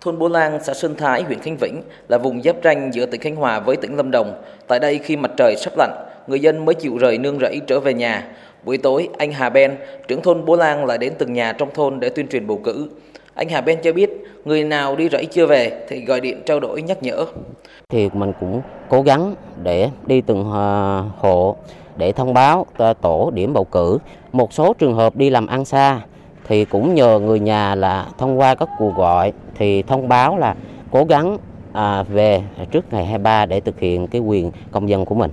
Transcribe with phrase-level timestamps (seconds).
[0.00, 3.20] Thôn Bố Lang, xã Sơn Thái, huyện Khánh Vĩnh là vùng giáp ranh giữa tỉnh
[3.20, 4.42] Khánh Hòa với tỉnh Lâm Đồng.
[4.66, 5.90] Tại đây khi mặt trời sắp lặn,
[6.26, 8.26] người dân mới chịu rời nương rẫy trở về nhà.
[8.64, 9.76] Buổi tối, anh Hà Ben,
[10.08, 12.88] trưởng thôn Bố Lang lại đến từng nhà trong thôn để tuyên truyền bầu cử.
[13.34, 14.10] Anh Hà Ben cho biết,
[14.44, 17.26] người nào đi rẫy chưa về thì gọi điện trao đổi nhắc nhở.
[17.88, 21.56] Thì mình cũng cố gắng để đi từng ờ, hộ
[21.96, 23.98] để thông báo ờ, tổ điểm bầu cử.
[24.32, 26.00] Một số trường hợp đi làm ăn xa
[26.44, 30.54] thì cũng nhờ người nhà là thông qua các cuộc gọi thì thông báo là
[30.90, 31.38] cố gắng
[31.72, 35.30] à, về trước ngày 23 để thực hiện cái quyền công dân của mình.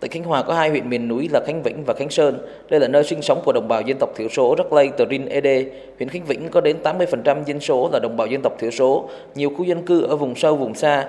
[0.00, 2.38] Tỉnh Khánh Hòa có hai huyện miền núi là Khánh Vĩnh và Khánh Sơn.
[2.70, 5.04] Đây là nơi sinh sống của đồng bào dân tộc thiểu số Rắc Lây, Tờ
[5.10, 5.64] Rin, Ede.
[5.96, 9.08] Huyện Khánh Vĩnh có đến 80% dân số là đồng bào dân tộc thiểu số.
[9.34, 11.08] Nhiều khu dân cư ở vùng sâu, vùng xa.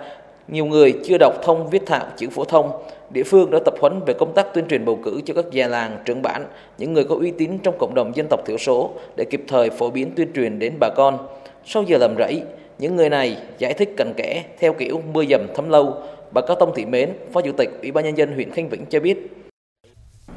[0.52, 2.71] Nhiều người chưa đọc thông viết thạo chữ phổ thông.
[3.09, 5.67] Địa phương đã tập huấn về công tác tuyên truyền bầu cử cho các già
[5.67, 6.45] làng, trưởng bản,
[6.77, 9.70] những người có uy tín trong cộng đồng dân tộc thiểu số để kịp thời
[9.70, 11.17] phổ biến tuyên truyền đến bà con.
[11.66, 12.44] Sau giờ làm rẫy,
[12.80, 15.94] những người này giải thích cặn kẽ theo kiểu mưa dầm thấm lâu.
[16.31, 18.86] Bà Cao Tông Thị Mến, Phó Chủ tịch Ủy ban Nhân dân huyện Khánh Vĩnh
[18.89, 19.45] cho biết.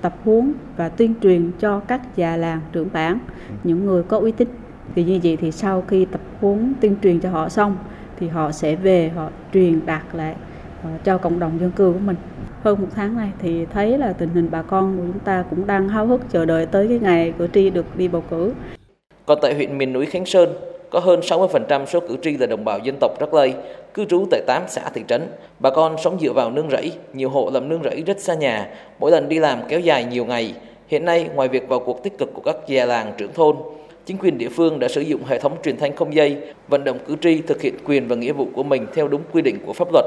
[0.03, 3.19] Tập huấn và tuyên truyền cho các già làng, trưởng bản,
[3.65, 4.49] những người có uy tín.
[4.95, 7.77] Thì như vậy thì sau khi tập huấn tuyên truyền cho họ xong,
[8.23, 10.35] thì họ sẽ về họ truyền đạt lại
[10.83, 12.17] ờ, cho cộng đồng dân cư của mình
[12.63, 15.67] hơn một tháng này thì thấy là tình hình bà con của chúng ta cũng
[15.67, 18.53] đang háo hức chờ đợi tới cái ngày cử tri được đi bầu cử.
[19.27, 20.49] Còn tại huyện miền núi Khánh Sơn,
[20.91, 23.55] có hơn 60% số cử tri là đồng bào dân tộc Rắc Lây,
[23.95, 25.23] cư trú tại 8 xã thị trấn.
[25.59, 28.69] Bà con sống dựa vào nương rẫy, nhiều hộ làm nương rẫy rất xa nhà,
[29.01, 30.55] mỗi lần đi làm kéo dài nhiều ngày.
[30.89, 33.57] Hiện nay, ngoài việc vào cuộc tích cực của các già làng trưởng thôn,
[34.07, 36.37] chính quyền địa phương đã sử dụng hệ thống truyền thanh không dây,
[36.69, 39.43] vận động cử tri thực hiện quyền và nghĩa vụ của mình theo đúng quy
[39.43, 40.05] định của pháp luật.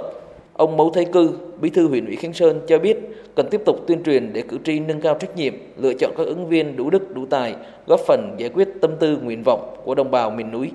[0.53, 2.97] Ông Mấu Thế Cư, Bí thư huyện ủy Khánh Sơn cho biết
[3.35, 6.23] cần tiếp tục tuyên truyền để cử tri nâng cao trách nhiệm, lựa chọn các
[6.23, 7.55] ứng viên đủ đức đủ tài,
[7.87, 10.71] góp phần giải quyết tâm tư nguyện vọng của đồng bào miền núi.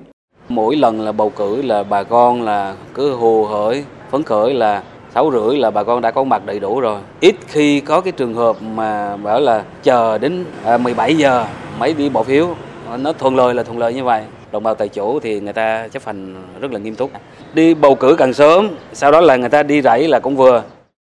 [0.48, 4.82] Mỗi lần là bầu cử là bà con là cứ hồ hởi, phấn khởi là
[5.14, 7.00] sáu rưỡi là bà con đã có mặt đầy đủ rồi.
[7.20, 11.46] Ít khi có cái trường hợp mà bảo là chờ đến à, 17 giờ
[11.78, 12.48] mới đi bỏ phiếu.
[12.90, 14.22] Ờ, nó thuận lợi là thuận lợi như vậy.
[14.52, 17.10] Đồng bào tại chỗ thì người ta chấp hành rất là nghiêm túc.
[17.54, 20.62] Đi bầu cử càng sớm, sau đó là người ta đi rẫy là cũng vừa.